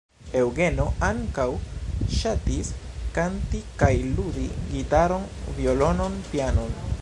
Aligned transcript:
Eŭgeno 0.37 0.85
ankaŭ 1.07 1.45
ŝatis 2.21 2.71
kanti 3.17 3.61
kaj 3.83 3.93
ludi 4.17 4.47
gitaron, 4.73 5.29
violonon, 5.61 6.17
pianon. 6.33 6.79